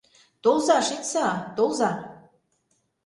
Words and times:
Толза, 0.43 0.77
шичса, 0.87 1.27
толза. 1.55 1.91